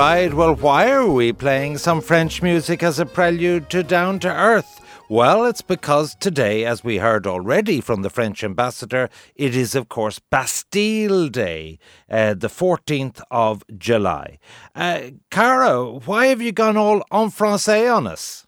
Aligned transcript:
right, 0.00 0.32
well, 0.32 0.54
why 0.54 0.90
are 0.90 1.06
we 1.06 1.30
playing 1.30 1.76
some 1.76 2.00
French 2.00 2.40
music 2.40 2.82
as 2.82 2.98
a 2.98 3.04
prelude 3.04 3.68
to 3.68 3.82
Down 3.82 4.18
to 4.20 4.32
Earth? 4.32 4.80
Well, 5.10 5.44
it's 5.44 5.60
because 5.60 6.14
today, 6.14 6.64
as 6.64 6.82
we 6.82 6.96
heard 6.96 7.26
already 7.26 7.82
from 7.82 8.00
the 8.00 8.08
French 8.08 8.42
ambassador, 8.42 9.10
it 9.34 9.54
is, 9.54 9.74
of 9.74 9.90
course, 9.90 10.18
Bastille 10.18 11.28
Day, 11.28 11.78
uh, 12.10 12.32
the 12.32 12.48
14th 12.48 13.20
of 13.30 13.62
July. 13.76 14.38
Uh, 14.74 15.10
Cara, 15.30 15.84
why 15.84 16.28
have 16.28 16.40
you 16.40 16.52
gone 16.52 16.78
all 16.78 17.02
en 17.12 17.30
français 17.30 17.94
on 17.94 18.06
us? 18.06 18.46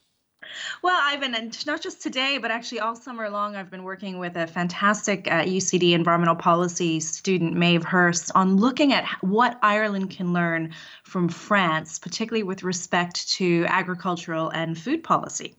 Well, 0.82 0.98
Ivan, 1.02 1.34
and 1.34 1.66
not 1.66 1.80
just 1.80 2.02
today, 2.02 2.38
but 2.38 2.50
actually 2.50 2.80
all 2.80 2.94
summer 2.94 3.28
long, 3.30 3.56
I've 3.56 3.70
been 3.70 3.84
working 3.84 4.18
with 4.18 4.36
a 4.36 4.46
fantastic 4.46 5.28
uh, 5.28 5.42
UCD 5.42 5.92
environmental 5.92 6.36
policy 6.36 7.00
student, 7.00 7.54
Maeve 7.54 7.84
Hurst, 7.84 8.30
on 8.34 8.56
looking 8.56 8.92
at 8.92 9.06
what 9.20 9.58
Ireland 9.62 10.10
can 10.10 10.32
learn 10.32 10.72
from 11.04 11.28
France, 11.28 11.98
particularly 11.98 12.42
with 12.42 12.62
respect 12.62 13.28
to 13.32 13.64
agricultural 13.68 14.50
and 14.50 14.78
food 14.78 15.02
policy. 15.02 15.54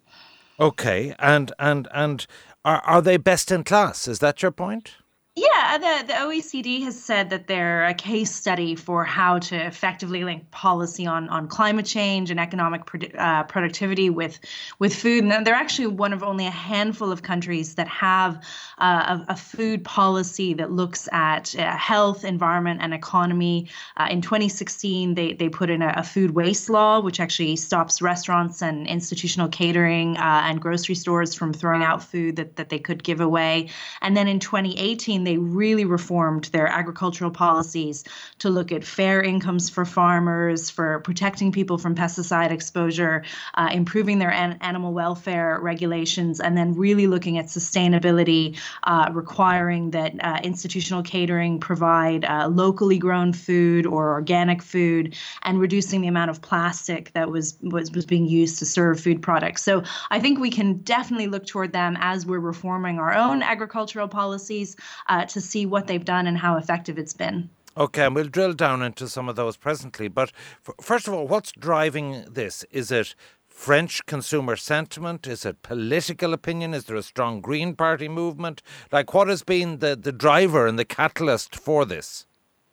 Okay, 0.60 1.16
and 1.20 1.52
and 1.58 1.88
and 1.94 2.28
are 2.64 2.82
are 2.82 3.02
they 3.02 3.18
best 3.18 3.52
in 3.52 3.64
class? 3.64 4.08
Is 4.08 4.20
that 4.20 4.42
your 4.42 4.52
point? 4.52 4.92
Yeah, 5.36 5.80
the, 5.80 6.06
the 6.06 6.14
OECD 6.14 6.84
has 6.84 7.02
said 7.02 7.32
that 7.32 7.48
they're 7.48 7.86
a 7.86 7.96
case 7.96 8.30
study 8.30 8.76
for 8.76 9.04
how 9.04 9.40
to 9.40 9.56
effectively 9.56 10.24
link 10.24 10.52
policy 10.52 11.08
on, 11.08 11.28
on 11.30 11.48
climate 11.48 11.88
change 11.88 12.30
and 12.30 12.40
economic 12.40 12.86
produ- 12.86 13.18
uh, 13.18 13.42
productivity 13.46 14.12
with 14.12 14.38
with 14.78 14.94
food. 14.94 15.24
And 15.24 15.44
they're 15.48 15.56
actually 15.56 15.88
one 15.88 16.14
of 16.14 16.22
only 16.22 16.46
a 16.46 16.52
handful 16.52 17.12
of 17.12 17.24
countries 17.24 17.74
that 17.76 17.88
have 17.88 18.46
uh, 18.78 19.24
a, 19.28 19.32
a, 19.32 19.36
food 19.36 19.84
policy 19.84 20.54
that 20.54 20.72
looks 20.72 21.10
at 21.12 21.56
uh, 21.58 21.78
health, 21.78 22.24
environment, 22.24 22.82
and 22.84 22.94
economy. 22.94 23.70
Uh, 23.98 24.10
in 24.12 24.22
2016, 24.22 25.16
they, 25.16 25.34
they 25.34 25.50
put 25.50 25.72
in 25.72 25.82
a, 25.82 25.94
a, 25.98 26.04
food 26.04 26.32
waste 26.36 26.70
law, 26.70 27.00
which 27.00 27.20
actually 27.20 27.56
stops 27.56 28.04
restaurants 28.04 28.62
and 28.62 28.86
institutional 28.86 29.48
catering 29.48 30.16
uh, 30.18 30.42
and 30.46 30.62
grocery 30.62 30.96
stores 30.96 31.34
from 31.34 31.54
throwing 31.54 31.82
out 31.82 32.04
food 32.04 32.36
that, 32.36 32.56
that 32.58 32.70
they 32.70 32.78
could 32.78 33.04
give 33.04 33.20
away. 33.20 33.70
And 34.02 34.16
then 34.16 34.28
in 34.28 34.40
2018, 34.40 35.23
they 35.26 35.38
really 35.38 35.86
reformed 35.86 36.46
their 36.46 36.68
agricultural 36.68 37.32
policies 37.32 38.04
to 38.40 38.50
look 38.50 38.72
at 38.72 38.84
fair 38.84 39.22
incomes 39.22 39.70
for 39.70 39.86
farmers, 39.86 40.70
for 40.70 41.00
protecting 41.00 41.52
people 41.52 41.78
from 41.78 41.96
pesticide 41.96 42.52
exposure, 42.52 43.24
uh, 43.56 43.70
improving 43.72 44.20
their 44.20 44.32
an- 44.32 44.58
animal 44.62 44.94
welfare 44.94 45.60
regulations, 45.62 46.40
and 46.40 46.58
then 46.58 46.74
really 46.74 47.08
looking 47.08 47.38
at 47.38 47.46
sustainability, 47.46 48.58
uh, 48.84 49.10
requiring 49.14 49.92
that 49.92 50.14
uh, 50.24 50.40
institutional 50.44 51.04
catering 51.04 51.60
provide 51.60 52.26
uh, 52.26 52.48
locally 52.48 52.98
grown 52.98 53.34
food 53.34 53.86
or 53.86 54.12
organic 54.12 54.62
food, 54.62 55.16
and 55.44 55.60
reducing 55.60 56.02
the 56.02 56.08
amount 56.08 56.30
of 56.30 56.42
plastic 56.42 57.12
that 57.14 57.30
was, 57.30 57.58
was 57.62 57.92
was 57.92 58.06
being 58.06 58.26
used 58.26 58.60
to 58.60 58.66
serve 58.66 59.00
food 59.00 59.22
products. 59.22 59.64
So 59.64 59.84
I 60.12 60.20
think 60.20 60.40
we 60.40 60.50
can 60.50 60.78
definitely 60.80 61.28
look 61.28 61.46
toward 61.46 61.74
them 61.74 61.98
as 62.00 62.26
we're 62.26 62.40
reforming 62.40 63.00
our 63.00 63.14
own 63.14 63.44
agricultural 63.44 64.08
policies 64.08 64.76
uh, 65.14 65.26
to 65.26 65.40
see 65.40 65.66
what 65.66 65.86
they've 65.88 66.06
done 66.06 66.26
and 66.28 66.38
how 66.38 66.58
effective 66.58 66.98
it's 66.98 67.14
been. 67.14 67.50
Okay, 67.78 68.06
and 68.06 68.16
we'll 68.16 68.28
drill 68.28 68.54
down 68.54 68.82
into 68.82 69.08
some 69.08 69.30
of 69.30 69.36
those 69.36 69.58
presently. 69.58 70.08
But 70.08 70.32
f- 70.68 70.76
first 70.82 71.08
of 71.08 71.14
all, 71.14 71.28
what's 71.28 71.52
driving 71.52 72.26
this? 72.30 72.64
Is 72.72 72.92
it 72.92 73.16
French 73.48 74.06
consumer 74.06 74.56
sentiment? 74.56 75.28
Is 75.28 75.46
it 75.46 75.62
political 75.62 76.34
opinion? 76.34 76.74
Is 76.74 76.86
there 76.86 76.96
a 76.96 77.04
strong 77.04 77.42
Green 77.42 77.76
Party 77.76 78.08
movement? 78.08 78.62
Like, 78.92 79.14
what 79.14 79.28
has 79.28 79.44
been 79.44 79.80
the, 79.80 79.96
the 79.96 80.12
driver 80.12 80.66
and 80.68 80.78
the 80.78 80.86
catalyst 80.86 81.56
for 81.56 81.86
this? 81.86 82.26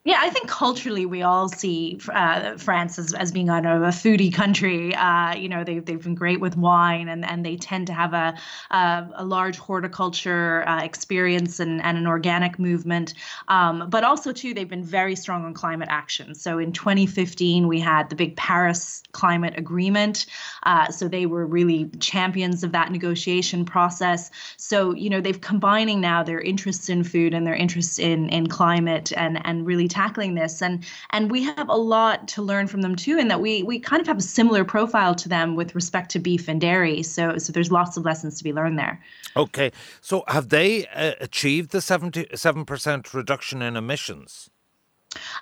Yeah, 0.03 0.17
I 0.19 0.31
think 0.31 0.49
culturally 0.49 1.05
we 1.05 1.21
all 1.21 1.51
see 1.51 2.01
uh, 2.11 2.57
France 2.57 2.99
as, 2.99 3.13
as 3.13 3.33
being 3.33 3.51
a 3.51 3.53
foodie 3.53 4.33
country. 4.33 4.95
Uh, 4.95 5.35
you 5.35 5.47
know, 5.47 5.63
they've, 5.63 5.85
they've 5.85 6.03
been 6.03 6.15
great 6.15 6.41
with 6.41 6.57
wine 6.57 7.11
and, 7.11 7.23
and 7.23 7.45
they 7.45 7.57
tend 7.57 7.89
to 7.89 7.93
have 7.93 8.15
a, 8.15 8.35
a, 8.71 9.09
a 9.17 9.25
large 9.27 9.59
horticulture 9.59 10.67
uh, 10.67 10.83
experience 10.83 11.61
and, 11.61 11.83
and 11.83 11.99
an 11.99 12.07
organic 12.07 12.59
movement. 12.59 13.13
Um, 13.49 13.91
but 13.91 14.03
also, 14.03 14.33
too, 14.33 14.55
they've 14.55 14.67
been 14.67 14.85
very 14.85 15.15
strong 15.15 15.45
on 15.45 15.53
climate 15.53 15.89
action. 15.91 16.35
So 16.35 16.59
in 16.59 16.73
2015, 16.73 17.69
we 17.69 17.79
had 17.79 18.09
the 18.09 18.17
big 18.17 18.37
Paris 18.37 19.03
Climate 19.13 19.53
Agreement. 19.59 20.25
Uh, 20.63 20.91
so 20.91 21.09
they 21.09 21.27
were 21.27 21.45
really 21.45 21.91
champions 22.01 22.65
of 22.65 22.73
that 22.73 22.91
negotiation 22.91 23.67
process. 23.67 24.31
So, 24.57 24.95
you 24.95 25.11
know, 25.11 25.21
they've 25.21 25.43
combining 25.43 26.01
now 26.01 26.23
their 26.23 26.41
interests 26.41 26.89
in 26.89 27.05
food 27.05 27.35
and 27.35 27.47
their 27.47 27.55
interests 27.55 27.99
in, 27.99 28.31
in 28.31 28.47
climate 28.47 29.13
and, 29.15 29.45
and 29.45 29.67
really 29.67 29.90
tackling 29.91 30.35
this. 30.35 30.63
And 30.63 30.85
and 31.11 31.31
we 31.31 31.43
have 31.43 31.69
a 31.69 31.77
lot 31.77 32.29
to 32.29 32.43
learn 32.43 32.67
from 32.67 32.83
them 32.83 32.97
too 32.97 33.19
in 33.19 33.29
that 33.29 33.41
we 33.41 33.63
we 33.63 33.79
kind 33.79 34.01
of 34.01 34.07
have 34.07 34.19
a 34.19 34.23
similar 34.23 34.65
profile 34.65 35.15
to 35.17 35.29
them 35.29 35.57
with 35.57 35.75
respect 35.75 36.11
to 36.13 36.19
beef 36.19 36.49
and 36.49 36.61
dairy. 36.61 37.03
So 37.03 37.39
so 37.39 37.53
there's 37.53 37.71
lots 37.71 37.97
of 37.97 38.05
lessons 38.05 38.39
to 38.39 38.45
be 38.45 38.53
learned 38.53 38.79
there. 38.79 39.03
Okay. 39.37 39.73
So 40.01 40.25
have 40.29 40.49
they 40.49 40.87
uh, 40.89 41.13
achieved 41.21 41.71
the 41.71 41.79
77% 41.79 43.15
reduction 43.15 43.63
in 43.63 43.77
emissions 43.77 44.51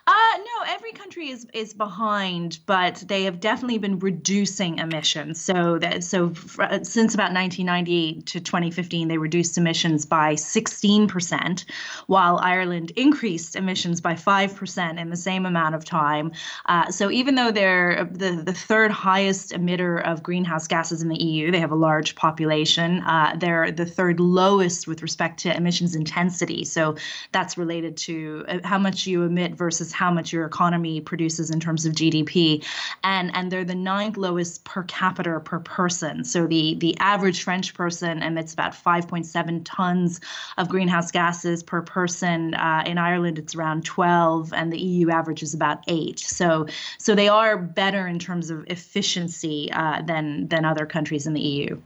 uh, 0.06 0.38
no, 0.38 0.64
every 0.66 0.92
country 0.92 1.28
is 1.28 1.46
is 1.52 1.74
behind, 1.74 2.58
but 2.64 3.04
they 3.06 3.24
have 3.24 3.40
definitely 3.40 3.76
been 3.76 3.98
reducing 3.98 4.78
emissions. 4.78 5.38
So 5.38 5.78
that 5.78 6.02
so 6.02 6.32
uh, 6.58 6.82
since 6.82 7.12
about 7.14 7.34
1998 7.34 8.24
to 8.26 8.40
2015, 8.40 9.08
they 9.08 9.18
reduced 9.18 9.58
emissions 9.58 10.06
by 10.06 10.34
16%, 10.34 11.64
while 12.06 12.38
Ireland 12.38 12.92
increased 12.96 13.56
emissions 13.56 14.00
by 14.00 14.14
5% 14.14 14.98
in 14.98 15.10
the 15.10 15.16
same 15.16 15.44
amount 15.44 15.74
of 15.74 15.84
time. 15.84 16.32
Uh, 16.64 16.90
so 16.90 17.10
even 17.10 17.34
though 17.34 17.52
they're 17.52 18.08
the 18.10 18.42
the 18.42 18.54
third 18.54 18.90
highest 18.90 19.50
emitter 19.50 20.02
of 20.02 20.22
greenhouse 20.22 20.66
gases 20.66 21.02
in 21.02 21.08
the 21.10 21.22
EU, 21.22 21.50
they 21.50 21.60
have 21.60 21.72
a 21.72 21.76
large 21.76 22.14
population. 22.14 23.02
Uh, 23.02 23.36
they're 23.38 23.70
the 23.70 23.84
third 23.84 24.18
lowest 24.18 24.86
with 24.86 25.02
respect 25.02 25.40
to 25.40 25.54
emissions 25.54 25.94
intensity. 25.94 26.64
So 26.64 26.96
that's 27.32 27.58
related 27.58 27.98
to 27.98 28.46
uh, 28.48 28.58
how 28.64 28.78
much 28.78 29.06
you 29.06 29.24
emit 29.24 29.57
versus 29.58 29.92
how 29.92 30.10
much 30.10 30.32
your 30.32 30.46
economy 30.46 31.00
produces 31.00 31.50
in 31.50 31.60
terms 31.60 31.84
of 31.84 31.92
GDP. 31.92 32.64
And, 33.04 33.34
and 33.34 33.50
they're 33.50 33.64
the 33.64 33.74
ninth 33.74 34.16
lowest 34.16 34.64
per 34.64 34.84
capita 34.84 35.40
per 35.40 35.58
person. 35.60 36.24
So 36.24 36.46
the, 36.46 36.76
the 36.76 36.96
average 36.98 37.42
French 37.42 37.74
person 37.74 38.22
emits 38.22 38.54
about 38.54 38.72
5.7 38.72 39.62
tons 39.64 40.20
of 40.56 40.68
greenhouse 40.68 41.10
gases 41.10 41.62
per 41.62 41.82
person. 41.82 42.54
Uh, 42.54 42.84
in 42.86 42.98
Ireland, 42.98 43.38
it's 43.38 43.54
around 43.54 43.84
12, 43.84 44.52
and 44.52 44.72
the 44.72 44.78
EU 44.78 45.10
average 45.10 45.42
is 45.42 45.54
about 45.54 45.82
eight. 45.88 46.20
So, 46.20 46.66
so 46.98 47.14
they 47.14 47.28
are 47.28 47.58
better 47.58 48.06
in 48.06 48.18
terms 48.18 48.50
of 48.50 48.64
efficiency 48.68 49.70
uh, 49.72 50.02
than, 50.02 50.48
than 50.48 50.64
other 50.64 50.86
countries 50.86 51.26
in 51.26 51.34
the 51.34 51.40
EU. 51.40 51.80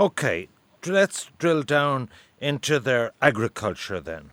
Okay, 0.00 0.48
let's 0.86 1.30
drill 1.38 1.62
down 1.62 2.08
into 2.40 2.80
their 2.80 3.12
agriculture 3.20 4.00
then 4.00 4.30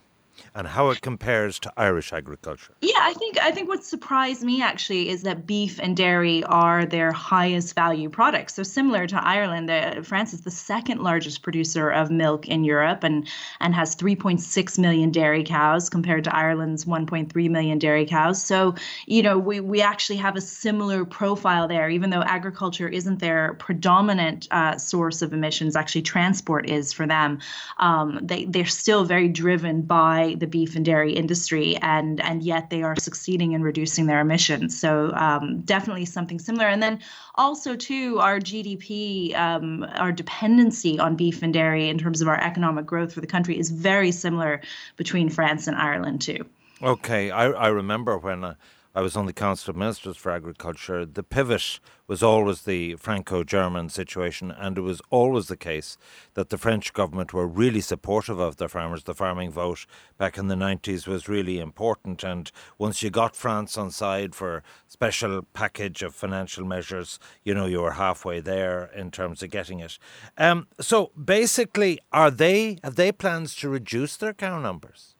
and 0.59 0.67
how 0.67 0.89
it 0.89 0.99
compares 0.99 1.57
to 1.57 1.71
Irish 1.77 2.11
agriculture? 2.11 2.73
Yeah, 2.81 2.99
I 2.99 3.13
think 3.13 3.37
I 3.41 3.49
think 3.49 3.69
what 3.69 3.81
surprised 3.81 4.43
me 4.43 4.61
actually 4.61 5.07
is 5.07 5.23
that 5.23 5.47
beef 5.47 5.79
and 5.81 5.95
dairy 5.95 6.43
are 6.43 6.85
their 6.85 7.13
highest 7.13 7.75
value 7.75 8.09
products. 8.09 8.55
So 8.55 8.63
similar 8.63 9.07
to 9.07 9.25
Ireland, 9.25 9.69
France 10.05 10.33
is 10.33 10.41
the 10.41 10.51
second 10.51 11.01
largest 11.01 11.43
producer 11.43 11.89
of 11.89 12.11
milk 12.11 12.49
in 12.49 12.65
Europe 12.65 13.05
and 13.05 13.25
and 13.61 13.73
has 13.73 13.95
3.6 13.95 14.77
million 14.77 15.11
dairy 15.11 15.45
cows 15.45 15.89
compared 15.89 16.25
to 16.25 16.35
Ireland's 16.35 16.83
1.3 16.83 17.49
million 17.49 17.79
dairy 17.79 18.05
cows. 18.05 18.43
So 18.43 18.75
you 19.05 19.23
know 19.23 19.37
we 19.39 19.61
we 19.61 19.81
actually 19.81 20.17
have 20.17 20.35
a 20.35 20.41
similar 20.41 21.05
profile 21.05 21.69
there, 21.69 21.89
even 21.89 22.09
though 22.09 22.23
agriculture 22.23 22.89
isn't 22.89 23.19
their 23.19 23.53
predominant 23.53 24.49
uh, 24.51 24.77
source 24.77 25.21
of 25.21 25.31
emissions. 25.31 25.77
Actually, 25.77 26.01
transport 26.01 26.69
is 26.69 26.91
for 26.91 27.07
them. 27.07 27.39
Um, 27.77 28.19
they 28.21 28.43
they're 28.43 28.65
still 28.65 29.05
very 29.05 29.29
driven 29.29 29.83
by 29.83 30.35
the 30.37 30.48
beef 30.49 30.75
and 30.75 30.83
dairy 30.83 31.13
industry, 31.13 31.77
and 31.77 32.19
and 32.21 32.43
yet 32.43 32.69
they 32.69 32.83
are 32.83 32.95
succeeding 32.97 33.53
in 33.53 33.61
reducing 33.61 34.05
their 34.05 34.19
emissions. 34.19 34.79
So 34.79 35.11
um, 35.15 35.61
definitely 35.61 36.05
something 36.05 36.39
similar. 36.39 36.67
And 36.67 36.81
then 36.81 36.99
also 37.35 37.75
too, 37.75 38.19
our 38.19 38.39
GDP, 38.39 39.35
um, 39.35 39.85
our 39.95 40.11
dependency 40.11 40.99
on 40.99 41.15
beef 41.15 41.41
and 41.41 41.53
dairy 41.53 41.89
in 41.89 41.97
terms 41.97 42.21
of 42.21 42.27
our 42.27 42.39
economic 42.39 42.85
growth 42.85 43.13
for 43.13 43.21
the 43.21 43.27
country 43.27 43.57
is 43.57 43.69
very 43.69 44.11
similar 44.11 44.61
between 44.97 45.29
France 45.29 45.67
and 45.67 45.75
Ireland 45.77 46.21
too. 46.21 46.45
Okay, 46.81 47.31
I 47.31 47.45
I 47.49 47.67
remember 47.67 48.17
when. 48.17 48.43
Uh, 48.43 48.53
I 48.95 49.01
was 49.01 49.15
on 49.15 49.27
the 49.27 49.33
Council 49.33 49.69
of 49.69 49.77
Ministers 49.77 50.17
for 50.17 50.31
Agriculture, 50.31 51.05
the 51.05 51.21
pivot 51.21 51.79
was 52.07 52.23
always 52.23 52.63
the 52.63 52.95
Franco 52.95 53.43
German 53.43 53.89
situation, 53.89 54.49
and 54.49 54.79
it 54.79 54.81
was 54.81 54.99
always 55.11 55.47
the 55.47 55.55
case 55.55 55.95
that 56.33 56.49
the 56.49 56.57
French 56.57 56.91
government 56.93 57.31
were 57.31 57.45
really 57.45 57.81
supportive 57.81 58.39
of 58.39 58.57
their 58.57 58.67
farmers. 58.67 59.03
The 59.03 59.13
farming 59.13 59.51
vote 59.51 59.85
back 60.17 60.39
in 60.39 60.47
the 60.47 60.55
90s 60.55 61.05
was 61.05 61.29
really 61.29 61.59
important, 61.59 62.23
and 62.23 62.51
once 62.79 63.03
you 63.03 63.11
got 63.11 63.35
France 63.35 63.77
on 63.77 63.91
side 63.91 64.33
for 64.33 64.63
special 64.87 65.43
package 65.53 66.01
of 66.01 66.15
financial 66.15 66.65
measures, 66.65 67.19
you 67.43 67.53
know, 67.53 67.67
you 67.67 67.81
were 67.81 67.91
halfway 67.91 68.39
there 68.39 68.89
in 68.95 69.11
terms 69.11 69.43
of 69.43 69.51
getting 69.51 69.79
it. 69.79 69.99
Um, 70.35 70.65
so 70.81 71.11
basically, 71.11 71.99
are 72.11 72.31
they 72.31 72.79
have 72.83 72.95
they 72.95 73.11
plans 73.11 73.55
to 73.57 73.69
reduce 73.69 74.17
their 74.17 74.33
cow 74.33 74.59
numbers? 74.59 75.13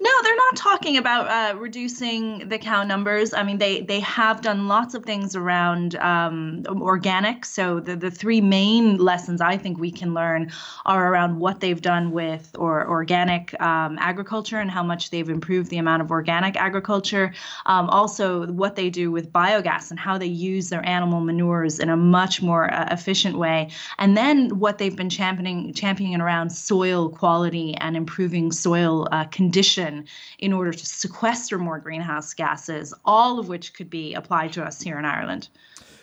No, 0.00 0.10
they're 0.22 0.36
not 0.36 0.56
talking 0.56 0.96
about 0.96 1.28
uh, 1.28 1.58
reducing 1.58 2.48
the 2.48 2.58
cow 2.58 2.82
numbers. 2.82 3.34
I 3.34 3.42
mean, 3.42 3.58
they 3.58 3.82
they 3.82 4.00
have 4.00 4.40
done 4.40 4.68
lots 4.68 4.94
of 4.94 5.04
things 5.04 5.36
around 5.36 5.96
um, 5.96 6.64
organic. 6.68 7.44
So 7.44 7.80
the 7.80 7.94
the 7.94 8.10
three 8.10 8.40
main 8.40 8.96
lessons 8.98 9.40
I 9.40 9.56
think 9.56 9.78
we 9.78 9.90
can 9.90 10.14
learn 10.14 10.50
are 10.86 11.12
around 11.12 11.38
what 11.38 11.60
they've 11.60 11.80
done 11.80 12.12
with 12.12 12.54
or 12.58 12.88
organic 12.88 13.58
um, 13.60 13.98
agriculture 13.98 14.58
and 14.58 14.70
how 14.70 14.82
much 14.82 15.10
they've 15.10 15.28
improved 15.28 15.70
the 15.70 15.78
amount 15.78 16.02
of 16.02 16.10
organic 16.10 16.56
agriculture. 16.56 17.32
Um, 17.66 17.88
also, 17.90 18.46
what 18.52 18.76
they 18.76 18.90
do 18.90 19.10
with 19.10 19.32
biogas 19.32 19.90
and 19.90 19.98
how 19.98 20.16
they 20.16 20.26
use 20.26 20.70
their 20.70 20.86
animal 20.86 21.20
manures 21.20 21.78
in 21.78 21.90
a 21.90 21.96
much 21.96 22.42
more 22.42 22.72
uh, 22.72 22.88
efficient 22.90 23.38
way. 23.38 23.70
And 23.98 24.16
then 24.16 24.58
what 24.58 24.78
they've 24.78 24.96
been 24.96 25.10
championing 25.10 25.74
championing 25.74 26.20
around 26.20 26.50
soil 26.50 27.10
quality 27.10 27.74
and 27.76 27.96
improving 27.96 28.52
soil 28.52 29.06
uh, 29.12 29.24
conditions 29.24 29.75
in 29.78 30.52
order 30.52 30.72
to 30.72 30.86
sequester 30.86 31.58
more 31.58 31.78
greenhouse 31.78 32.34
gases, 32.34 32.94
all 33.04 33.38
of 33.38 33.48
which 33.48 33.74
could 33.74 33.90
be 33.90 34.14
applied 34.14 34.52
to 34.54 34.64
us 34.64 34.80
here 34.80 34.98
in 34.98 35.04
Ireland. 35.04 35.48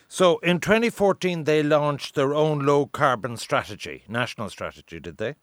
So 0.07 0.37
in 0.39 0.59
2014, 0.59 1.45
they 1.45 1.63
launched 1.63 2.15
their 2.15 2.35
own 2.35 2.59
low 2.65 2.85
carbon 2.85 3.37
strategy, 3.37 4.03
national 4.07 4.49
strategy, 4.49 4.99
did 4.99 5.17
they? 5.17 5.35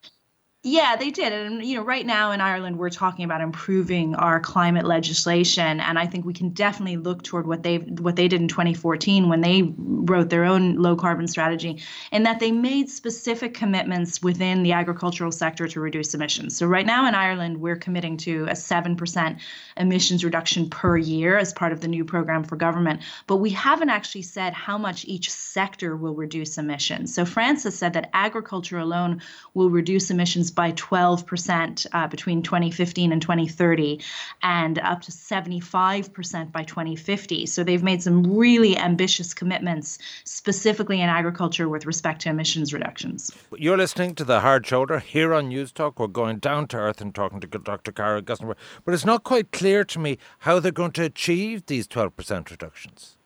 Yeah, 0.62 0.96
they 0.96 1.10
did. 1.10 1.32
And 1.32 1.64
you 1.64 1.76
know, 1.76 1.82
right 1.82 2.04
now 2.04 2.32
in 2.32 2.42
Ireland 2.42 2.76
we're 2.76 2.90
talking 2.90 3.24
about 3.24 3.40
improving 3.40 4.14
our 4.14 4.40
climate 4.40 4.84
legislation 4.84 5.80
and 5.80 5.98
I 5.98 6.04
think 6.04 6.26
we 6.26 6.34
can 6.34 6.50
definitely 6.50 6.98
look 6.98 7.22
toward 7.22 7.46
what 7.46 7.62
they 7.62 7.78
what 7.78 8.16
they 8.16 8.28
did 8.28 8.42
in 8.42 8.48
2014 8.48 9.30
when 9.30 9.40
they 9.40 9.72
wrote 9.78 10.28
their 10.28 10.44
own 10.44 10.76
low 10.76 10.96
carbon 10.96 11.28
strategy 11.28 11.80
and 12.12 12.26
that 12.26 12.40
they 12.40 12.52
made 12.52 12.90
specific 12.90 13.54
commitments 13.54 14.20
within 14.20 14.62
the 14.62 14.72
agricultural 14.72 15.32
sector 15.32 15.66
to 15.66 15.80
reduce 15.80 16.12
emissions. 16.12 16.58
So 16.58 16.66
right 16.66 16.84
now 16.84 17.08
in 17.08 17.14
Ireland 17.14 17.58
we're 17.58 17.76
committing 17.76 18.18
to 18.18 18.44
a 18.44 18.52
7% 18.52 19.40
emissions 19.78 20.24
reduction 20.24 20.68
per 20.68 20.98
year 20.98 21.38
as 21.38 21.54
part 21.54 21.72
of 21.72 21.80
the 21.80 21.88
new 21.88 22.04
program 22.04 22.44
for 22.44 22.56
government, 22.56 23.00
but 23.26 23.36
we 23.36 23.48
haven't 23.48 23.88
actually 23.88 24.22
said 24.22 24.52
how 24.52 24.76
much 24.76 25.06
each 25.06 25.30
sector 25.30 25.96
will 25.96 26.14
reduce 26.14 26.58
emissions. 26.58 27.14
So 27.14 27.24
France 27.24 27.62
has 27.62 27.74
said 27.74 27.94
that 27.94 28.10
agriculture 28.12 28.78
alone 28.78 29.22
will 29.54 29.70
reduce 29.70 30.10
emissions 30.10 30.49
by 30.50 30.72
12% 30.72 31.86
uh, 31.92 32.06
between 32.08 32.42
2015 32.42 33.12
and 33.12 33.22
2030, 33.22 34.00
and 34.42 34.78
up 34.80 35.02
to 35.02 35.12
75% 35.12 36.52
by 36.52 36.62
2050. 36.62 37.46
So 37.46 37.64
they've 37.64 37.82
made 37.82 38.02
some 38.02 38.36
really 38.36 38.76
ambitious 38.76 39.34
commitments, 39.34 39.98
specifically 40.24 41.00
in 41.00 41.08
agriculture 41.08 41.68
with 41.68 41.86
respect 41.86 42.22
to 42.22 42.30
emissions 42.30 42.72
reductions. 42.72 43.30
You're 43.56 43.76
listening 43.76 44.14
to 44.16 44.24
The 44.24 44.40
Hard 44.40 44.66
Shoulder 44.66 44.98
here 44.98 45.34
on 45.34 45.50
Newstalk. 45.50 45.94
We're 45.98 46.06
going 46.06 46.38
down 46.38 46.68
to 46.68 46.76
earth 46.76 47.00
and 47.00 47.14
talking 47.14 47.40
to 47.40 47.46
Dr. 47.46 47.92
Cara 47.92 48.22
Augustenborg. 48.22 48.56
But 48.84 48.94
it's 48.94 49.04
not 49.04 49.24
quite 49.24 49.52
clear 49.52 49.84
to 49.84 49.98
me 49.98 50.18
how 50.40 50.60
they're 50.60 50.72
going 50.72 50.92
to 50.92 51.04
achieve 51.04 51.66
these 51.66 51.86
12% 51.86 52.50
reductions. 52.50 53.16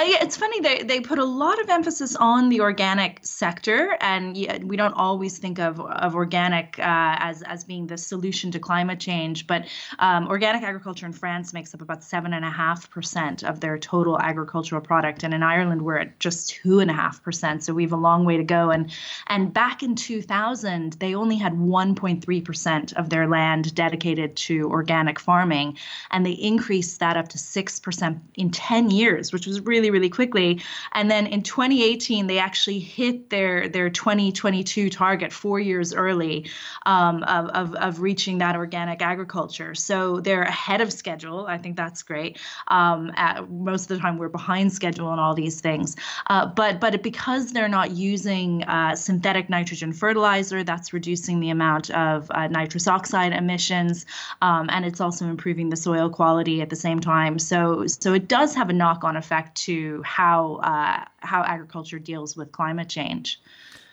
Uh, 0.00 0.04
it's 0.22 0.36
funny 0.36 0.60
they 0.60 0.82
they 0.82 0.98
put 0.98 1.18
a 1.18 1.24
lot 1.24 1.60
of 1.60 1.68
emphasis 1.68 2.16
on 2.16 2.48
the 2.48 2.60
organic 2.62 3.20
sector, 3.22 3.98
and 4.00 4.34
we 4.64 4.74
don't 4.76 4.94
always 4.94 5.36
think 5.36 5.58
of 5.58 5.78
of 5.78 6.14
organic 6.14 6.78
uh, 6.78 7.16
as 7.18 7.42
as 7.42 7.64
being 7.64 7.86
the 7.86 7.98
solution 7.98 8.50
to 8.50 8.58
climate 8.58 8.98
change. 8.98 9.46
But 9.46 9.66
um, 9.98 10.26
organic 10.28 10.62
agriculture 10.62 11.04
in 11.04 11.12
France 11.12 11.52
makes 11.52 11.74
up 11.74 11.82
about 11.82 12.02
seven 12.02 12.32
and 12.32 12.46
a 12.46 12.50
half 12.50 12.88
percent 12.88 13.44
of 13.44 13.60
their 13.60 13.76
total 13.76 14.18
agricultural 14.18 14.80
product, 14.80 15.22
and 15.22 15.34
in 15.34 15.42
Ireland 15.42 15.82
we're 15.82 15.98
at 15.98 16.18
just 16.18 16.48
two 16.48 16.80
and 16.80 16.90
a 16.90 16.94
half 16.94 17.22
percent. 17.22 17.62
So 17.62 17.74
we 17.74 17.82
have 17.82 17.92
a 17.92 17.96
long 17.96 18.24
way 18.24 18.38
to 18.38 18.44
go. 18.44 18.70
And 18.70 18.90
and 19.26 19.52
back 19.52 19.82
in 19.82 19.96
2000, 19.96 20.94
they 20.94 21.14
only 21.14 21.36
had 21.36 21.52
1.3 21.52 22.44
percent 22.44 22.94
of 22.94 23.10
their 23.10 23.28
land 23.28 23.74
dedicated 23.74 24.34
to 24.36 24.70
organic 24.70 25.20
farming, 25.20 25.76
and 26.10 26.24
they 26.24 26.32
increased 26.32 27.00
that 27.00 27.18
up 27.18 27.28
to 27.28 27.38
six 27.38 27.78
percent 27.78 28.18
in 28.36 28.50
10 28.50 28.90
years, 28.90 29.30
which 29.30 29.46
was 29.46 29.60
really 29.60 29.89
really, 29.90 30.10
quickly. 30.10 30.60
And 30.92 31.10
then 31.10 31.26
in 31.26 31.42
2018, 31.42 32.26
they 32.26 32.38
actually 32.38 32.78
hit 32.78 33.30
their 33.30 33.68
their 33.68 33.90
2022 33.90 34.90
target 34.90 35.32
four 35.32 35.60
years 35.60 35.94
early 35.94 36.50
um, 36.86 37.22
of, 37.24 37.46
of, 37.50 37.74
of 37.74 38.00
reaching 38.00 38.38
that 38.38 38.56
organic 38.56 39.02
agriculture. 39.02 39.74
So 39.74 40.20
they're 40.20 40.42
ahead 40.42 40.80
of 40.80 40.92
schedule. 40.92 41.46
I 41.46 41.58
think 41.58 41.76
that's 41.76 42.02
great. 42.02 42.38
Um, 42.68 43.12
at, 43.14 43.50
most 43.50 43.90
of 43.90 43.96
the 43.96 43.98
time, 43.98 44.18
we're 44.18 44.28
behind 44.28 44.72
schedule 44.72 45.06
on 45.06 45.18
all 45.18 45.34
these 45.34 45.60
things. 45.60 45.96
Uh, 46.28 46.46
but 46.46 46.80
but 46.80 47.02
because 47.02 47.52
they're 47.52 47.68
not 47.68 47.90
using 47.92 48.64
uh, 48.64 48.94
synthetic 48.96 49.48
nitrogen 49.48 49.92
fertilizer, 49.92 50.64
that's 50.64 50.92
reducing 50.92 51.40
the 51.40 51.50
amount 51.50 51.90
of 51.90 52.30
uh, 52.30 52.48
nitrous 52.48 52.86
oxide 52.88 53.32
emissions, 53.32 54.06
um, 54.42 54.68
and 54.70 54.84
it's 54.84 55.00
also 55.00 55.26
improving 55.26 55.70
the 55.70 55.76
soil 55.76 56.10
quality 56.10 56.60
at 56.62 56.70
the 56.70 56.76
same 56.76 57.00
time. 57.00 57.38
So 57.38 57.86
so 57.86 58.12
it 58.14 58.28
does 58.28 58.54
have 58.54 58.70
a 58.70 58.72
knock-on 58.72 59.16
effect 59.16 59.56
to 59.66 59.79
to 59.80 60.02
how 60.02 60.56
uh, 60.56 61.04
how 61.18 61.42
agriculture 61.42 61.98
deals 61.98 62.36
with 62.36 62.52
climate 62.52 62.88
change. 62.88 63.40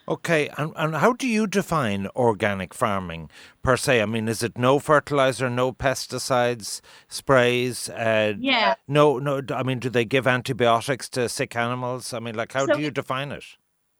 Okay, 0.09 0.49
and, 0.57 0.71
and 0.77 0.95
how 0.95 1.11
do 1.11 1.27
you 1.27 1.47
define 1.47 2.07
organic 2.15 2.73
farming 2.73 3.29
per 3.61 3.75
se? 3.75 4.01
I 4.01 4.05
mean, 4.05 4.29
is 4.29 4.41
it 4.41 4.57
no 4.57 4.79
fertilizer, 4.79 5.49
no 5.49 5.73
pesticides, 5.73 6.79
sprays? 7.09 7.89
Uh, 7.89 8.33
yeah. 8.39 8.75
No, 8.87 9.19
no. 9.19 9.41
I 9.53 9.63
mean, 9.63 9.79
do 9.79 9.89
they 9.89 10.05
give 10.05 10.25
antibiotics 10.25 11.09
to 11.09 11.27
sick 11.27 11.57
animals? 11.57 12.13
I 12.13 12.19
mean, 12.19 12.35
like, 12.35 12.53
how 12.53 12.67
so, 12.67 12.75
do 12.75 12.81
you 12.81 12.89
define 12.89 13.33
it? 13.33 13.43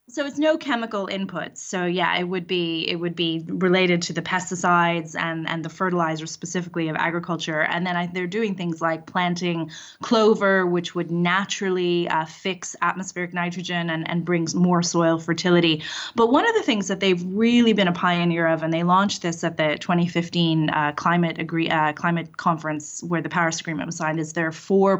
So 0.09 0.25
it's 0.25 0.39
no 0.39 0.57
chemical 0.57 1.07
inputs 1.07 1.57
so 1.57 1.85
yeah 1.85 2.17
it 2.17 2.23
would 2.23 2.47
be 2.47 2.87
it 2.87 2.95
would 2.95 3.15
be 3.15 3.43
related 3.47 4.01
to 4.01 4.13
the 4.13 4.21
pesticides 4.21 5.15
and 5.15 5.47
and 5.47 5.63
the 5.63 5.69
fertilizer 5.69 6.25
specifically 6.25 6.89
of 6.89 6.95
agriculture. 6.95 7.61
And 7.61 7.85
then 7.85 7.95
I, 7.95 8.07
they're 8.07 8.27
doing 8.27 8.55
things 8.55 8.81
like 8.81 9.05
planting 9.05 9.71
clover 10.01 10.65
which 10.65 10.95
would 10.95 11.11
naturally 11.11 12.07
uh, 12.07 12.25
fix 12.25 12.75
atmospheric 12.81 13.33
nitrogen 13.33 13.89
and 13.89 14.09
and 14.09 14.25
brings 14.25 14.55
more 14.55 14.83
soil 14.83 15.19
fertility. 15.19 15.83
But 16.15 16.31
one 16.31 16.47
of 16.47 16.55
the 16.55 16.63
things 16.63 16.87
that 16.87 16.99
they've 16.99 17.23
really 17.25 17.73
been 17.73 17.87
a 17.87 17.93
pioneer 17.93 18.47
of 18.47 18.63
and 18.63 18.73
they 18.73 18.83
launched 18.83 19.21
this 19.21 19.43
at 19.43 19.57
the 19.57 19.77
2015 19.79 20.69
uh, 20.69 20.91
climate 20.93 21.39
agree 21.39 21.69
uh, 21.69 21.93
climate 21.93 22.37
conference 22.37 23.03
where 23.03 23.21
the 23.21 23.29
paris 23.29 23.59
agreement 23.59 23.87
was 23.87 23.97
signed 23.97 24.19
is 24.19 24.33
their 24.33 24.51
four 24.51 24.97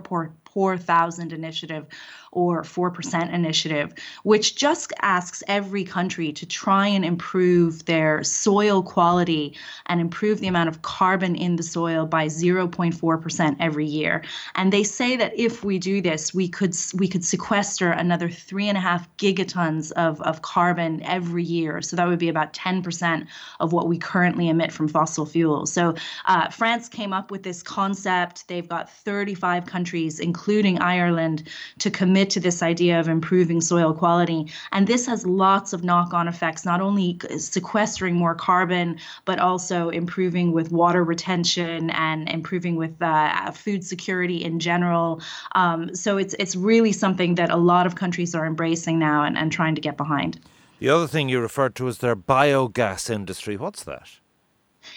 4000 0.57 1.33
initiative 1.33 1.85
or 2.31 2.61
4% 2.61 3.33
initiative, 3.33 3.93
which 4.23 4.55
just 4.55 4.93
asks 5.01 5.43
every 5.47 5.83
country 5.83 6.31
to 6.33 6.45
try 6.45 6.87
and 6.87 7.05
improve 7.05 7.85
their 7.85 8.23
soil 8.23 8.83
quality 8.83 9.55
and 9.85 10.01
improve 10.01 10.39
the 10.39 10.47
amount 10.47 10.69
of 10.69 10.81
carbon 10.81 11.35
in 11.35 11.55
the 11.55 11.63
soil 11.63 12.05
by 12.05 12.25
0.4% 12.25 13.57
every 13.59 13.85
year. 13.85 14.23
And 14.55 14.73
they 14.73 14.83
say 14.83 15.15
that 15.15 15.37
if 15.37 15.63
we 15.63 15.79
do 15.79 16.01
this, 16.01 16.33
we 16.33 16.47
could 16.47 16.75
we 16.95 17.07
could 17.07 17.23
sequester 17.23 17.91
another 17.91 18.29
three 18.29 18.67
and 18.67 18.77
a 18.77 18.81
half 18.81 19.07
gigatons 19.17 19.91
of, 19.93 20.21
of 20.21 20.41
carbon 20.41 21.01
every 21.03 21.43
year. 21.43 21.81
So 21.81 21.95
that 21.95 22.07
would 22.07 22.19
be 22.19 22.29
about 22.29 22.53
10% 22.53 23.27
of 23.59 23.73
what 23.73 23.87
we 23.87 23.97
currently 23.97 24.49
emit 24.49 24.71
from 24.71 24.87
fossil 24.87 25.25
fuels. 25.25 25.71
So 25.71 25.95
uh, 26.25 26.49
France 26.49 26.89
came 26.89 27.13
up 27.13 27.31
with 27.31 27.43
this 27.43 27.63
concept. 27.63 28.47
They've 28.47 28.67
got 28.67 28.89
35 28.91 29.65
countries, 29.65 30.19
including 30.19 30.47
Ireland, 30.80 31.44
to 31.80 31.89
commit 31.89 32.08
commit 32.08 32.30
to 32.30 32.39
this 32.39 32.63
idea 32.63 33.00
of 33.00 33.08
improving 33.08 33.62
soil 33.62 33.94
quality. 33.94 34.46
And 34.72 34.88
this 34.88 35.06
has 35.06 35.25
lots 35.25 35.74
of 35.74 35.84
knock 35.84 36.13
on 36.13 36.27
effects, 36.27 36.66
not 36.66 36.82
only 36.82 37.20
sequestering 37.38 38.16
more 38.16 38.34
carbon, 38.34 38.98
but 39.25 39.39
also 39.39 39.89
improving 39.89 40.54
with 40.54 40.72
water 40.72 41.04
retention 41.04 41.89
and 41.92 42.30
improving 42.30 42.75
with 42.75 42.96
uh, 43.01 43.51
food 43.51 43.84
security 43.84 44.44
in 44.44 44.60
general. 44.60 45.22
Um, 45.54 45.94
so 45.94 46.18
it's, 46.18 46.34
it's 46.39 46.56
really 46.56 46.94
something 46.94 47.36
that 47.36 47.50
a 47.50 47.58
lot 47.58 47.86
of 47.86 47.96
countries 47.96 48.34
are 48.34 48.46
embracing 48.46 48.98
now 49.00 49.24
and, 49.24 49.38
and 49.38 49.51
trying 49.51 49.75
to 49.75 49.82
get 49.82 49.98
behind. 49.98 50.39
The 50.80 50.89
other 50.89 51.08
thing 51.08 51.30
you 51.30 51.39
referred 51.42 51.75
to 51.75 51.88
is 51.88 51.98
their 51.98 52.16
biogas 52.16 53.10
industry. 53.10 53.58
What's 53.58 53.84
that? 53.84 54.10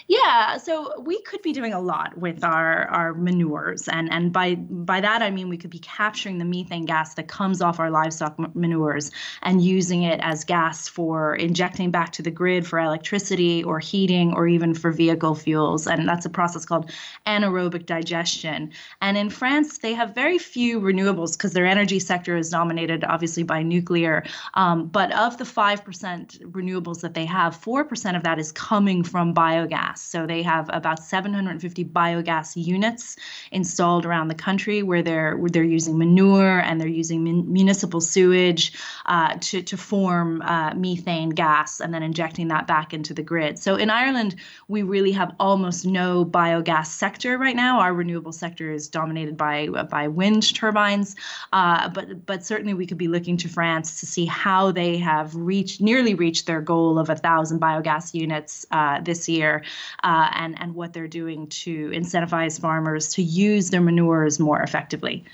Yeah, 0.09 0.57
so 0.57 1.01
we 1.01 1.21
could 1.23 1.43
be 1.43 1.53
doing 1.53 1.73
a 1.73 1.81
lot 1.81 2.17
with 2.19 2.43
our 2.45 2.87
our 2.89 3.15
manures, 3.15 3.89
and 3.89 4.11
and 4.11 4.33
by 4.33 4.55
by 4.57 5.01
that 5.01 5.23
I 5.23 5.31
mean 5.31 5.49
we 5.49 5.57
could 5.57 5.71
be 5.71 5.79
capturing 5.79 6.39
the 6.39 6.45
methane 6.45 6.85
gas 6.85 7.15
that 7.15 7.29
comes 7.29 7.63
off 7.63 7.79
our 7.81 7.91
livestock 7.91 8.39
manures 8.55 9.11
and 9.43 9.63
using 9.63 10.03
it 10.03 10.21
as 10.23 10.45
gas 10.45 10.89
for 10.89 11.35
injecting 11.37 11.91
back 11.91 12.13
to 12.13 12.23
the 12.23 12.31
grid 12.31 12.67
for 12.67 12.79
electricity 12.79 13.63
or 13.63 13.79
heating 13.79 14.35
or 14.35 14.47
even 14.49 14.75
for 14.75 14.91
vehicle 14.91 15.35
fuels, 15.35 15.87
and 15.87 16.09
that's 16.09 16.27
a 16.27 16.31
process 16.31 16.65
called 16.65 16.91
anaerobic 17.27 17.87
digestion. 17.87 18.71
And 19.01 19.17
in 19.17 19.31
France, 19.31 19.79
they 19.79 19.95
have 19.95 20.15
very 20.15 20.39
few 20.39 20.81
renewables 20.81 21.37
because 21.37 21.53
their 21.53 21.67
energy 21.67 21.99
sector 21.99 22.37
is 22.37 22.51
dominated 22.51 23.05
obviously 23.05 23.43
by 23.43 23.63
nuclear. 23.63 24.25
Um, 24.55 24.87
but 24.87 25.13
of 25.13 25.39
the 25.39 25.45
five 25.45 25.85
percent 25.85 26.39
renewables 26.53 27.01
that 27.03 27.15
they 27.15 27.27
have, 27.27 27.57
four 27.57 27.85
percent 27.85 28.17
of 28.17 28.23
that 28.25 28.39
is 28.39 28.53
coming 28.53 29.03
from 29.05 29.35
biogas. 29.35 29.80
So 29.97 30.27
they 30.27 30.43
have 30.43 30.69
about 30.73 31.03
750 31.03 31.85
biogas 31.85 32.53
units 32.57 33.17
installed 33.51 34.07
around 34.07 34.29
the 34.29 34.35
country 34.35 34.83
where 34.83 35.03
they're 35.03 35.37
where 35.37 35.51
they're 35.51 35.63
using 35.63 35.99
manure 35.99 36.61
and 36.61 36.81
they're 36.81 36.89
using 36.89 37.25
mun- 37.25 37.53
municipal 37.53 38.01
sewage 38.01 38.73
uh, 39.07 39.37
to 39.41 39.63
to 39.63 39.77
form 39.77 40.43
uh, 40.43 40.75
methane 40.75 41.31
gas 41.31 41.81
and 41.81 41.93
then 41.95 42.03
injecting 42.03 42.49
that 42.49 42.67
back 42.67 42.93
into 42.93 43.15
the 43.15 43.23
grid. 43.23 43.59
So 43.59 43.77
in 43.77 43.91
Ireland, 43.91 44.37
we 44.69 44.83
really 44.83 45.13
have 45.13 45.35
almost 45.39 45.87
no 45.87 46.25
biogas 46.25 46.87
sector 46.87 47.39
right 47.39 47.57
now. 47.57 47.81
Our 47.81 47.95
renewable 47.95 48.33
sector 48.33 48.71
is 48.71 48.89
dominated 48.89 49.37
by 49.37 49.69
by 49.69 50.09
wind 50.09 50.55
turbines, 50.55 51.17
uh, 51.53 51.89
but 51.89 52.27
but 52.27 52.45
certainly 52.45 52.75
we 52.75 52.87
could 52.87 52.99
be 52.99 53.09
looking 53.09 53.37
to 53.39 53.49
France 53.49 54.01
to 54.01 54.07
see 54.07 54.27
how 54.27 54.73
they 54.73 54.99
have 54.99 55.35
reached 55.35 55.81
nearly 55.81 56.15
reached 56.15 56.47
their 56.47 56.61
goal 56.61 56.99
of 56.99 57.11
a 57.11 57.17
thousand 57.17 57.61
biogas 57.61 58.15
units 58.15 58.67
uh, 58.71 59.01
this 59.01 59.29
year 59.29 59.63
uh, 60.03 60.31
and, 60.35 60.61
and 60.61 60.75
what 60.75 60.93
they're 60.93 61.09
doing 61.09 61.47
to 61.49 61.91
incentivize 61.91 62.61
farmers 62.61 63.09
to 63.15 63.23
use 63.23 63.71
their 63.71 63.81
manures 63.81 64.39
more 64.39 64.61
effectively. 64.63 65.25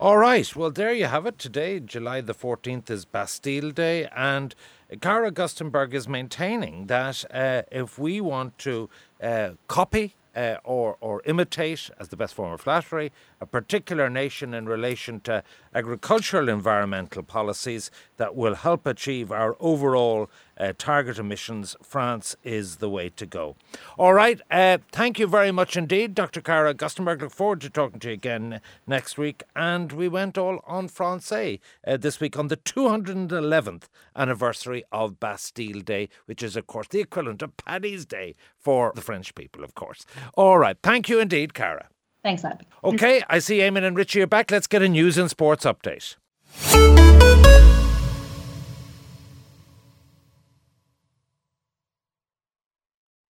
All 0.00 0.18
right. 0.18 0.54
Well, 0.56 0.70
there 0.70 0.92
you 0.92 1.06
have 1.06 1.24
it. 1.24 1.38
Today, 1.38 1.78
July 1.78 2.20
the 2.20 2.34
14th, 2.34 2.90
is 2.90 3.04
Bastille 3.04 3.70
Day. 3.70 4.08
And 4.14 4.54
Cara 5.00 5.30
Augustenborg 5.30 5.94
is 5.94 6.08
maintaining 6.08 6.86
that 6.86 7.24
uh, 7.32 7.62
if 7.70 7.98
we 7.98 8.20
want 8.20 8.58
to 8.58 8.90
uh, 9.22 9.50
copy 9.68 10.16
uh, 10.34 10.56
or, 10.64 10.96
or 11.00 11.22
imitate, 11.24 11.90
as 11.98 12.08
the 12.08 12.16
best 12.16 12.34
form 12.34 12.52
of 12.52 12.60
flattery, 12.60 13.12
a 13.40 13.46
particular 13.46 14.08
nation 14.08 14.54
in 14.54 14.66
relation 14.66 15.20
to 15.20 15.42
agricultural 15.74 16.48
environmental 16.48 17.22
policies 17.22 17.90
that 18.16 18.34
will 18.34 18.54
help 18.54 18.86
achieve 18.86 19.30
our 19.30 19.56
overall 19.60 20.30
uh, 20.58 20.72
target 20.78 21.18
emissions, 21.18 21.76
France 21.82 22.36
is 22.44 22.76
the 22.76 22.88
way 22.88 23.08
to 23.08 23.26
go. 23.26 23.56
All 23.98 24.14
right. 24.14 24.40
Uh, 24.50 24.78
thank 24.92 25.18
you 25.18 25.26
very 25.26 25.50
much 25.50 25.76
indeed, 25.76 26.14
Dr. 26.14 26.40
Cara 26.40 26.74
Augustenborg. 26.74 27.20
Look 27.20 27.32
forward 27.32 27.60
to 27.62 27.70
talking 27.70 28.00
to 28.00 28.08
you 28.08 28.14
again 28.14 28.60
next 28.86 29.18
week. 29.18 29.42
And 29.56 29.92
we 29.92 30.08
went 30.08 30.38
all 30.38 30.60
en 30.68 30.88
français 30.88 31.60
uh, 31.86 31.96
this 31.96 32.20
week 32.20 32.38
on 32.38 32.48
the 32.48 32.56
211th 32.56 33.84
anniversary 34.16 34.84
of 34.92 35.18
Bastille 35.18 35.80
Day, 35.80 36.08
which 36.26 36.42
is, 36.42 36.56
of 36.56 36.66
course, 36.66 36.88
the 36.88 37.00
equivalent 37.00 37.42
of 37.42 37.56
Paddy's 37.56 38.06
Day 38.06 38.34
for 38.58 38.92
the 38.94 39.02
French 39.02 39.34
people, 39.34 39.64
of 39.64 39.74
course. 39.74 40.06
All 40.34 40.58
right. 40.58 40.76
Thank 40.82 41.08
you 41.08 41.20
indeed, 41.20 41.54
Cara. 41.54 41.88
Thanks, 42.22 42.44
Ab. 42.44 42.64
Okay, 42.82 43.22
I 43.28 43.38
see 43.38 43.58
Eamon 43.58 43.84
and 43.84 43.96
Richie 43.96 44.22
are 44.22 44.26
back. 44.26 44.50
Let's 44.50 44.66
get 44.66 44.82
a 44.82 44.88
news 44.88 45.18
and 45.18 45.28
sports 45.30 45.64
update. 45.66 46.16